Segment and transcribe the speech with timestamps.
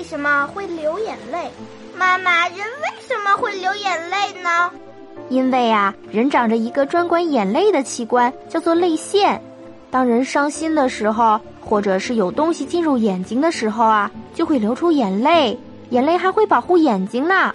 [0.00, 1.50] 为什么会流眼泪？
[1.94, 4.70] 妈妈，人为什么会流眼泪呢？
[5.28, 9.38] 因为啊，人长着一个专管眼泪的器官，叫做泪腺。
[9.90, 15.58] 当人伤心的时候，或者是有东西进入眼睛的时候，啊，就会流出眼泪，
[15.90, 17.54] 眼泪还会保护眼睛呢。